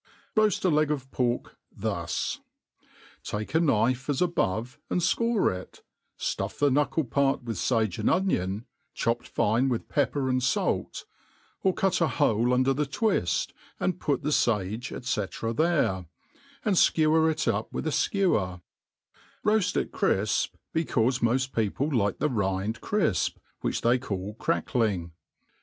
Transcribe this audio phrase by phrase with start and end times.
[0.35, 2.39] Roafl" a leg' Or > pork thus
[3.21, 3.59] I take a.
[3.59, 4.19] i^hife, .^6.
[4.19, 5.83] above, and fcore it
[6.19, 11.05] ^' ftuff the knuckle part with fage and onion, chopped fincf urith pepp^ftr and fait:
[11.61, 16.07] or cut a hole under the twift, and put the (age^ &C4 there,
[16.65, 18.61] and (kewer it Ufi Wtlh a^fkewef;
[19.45, 24.33] Koaift it crifpV be« ^ caufe mod people like the rind crifp, which they call
[24.33, 25.11] crack ling.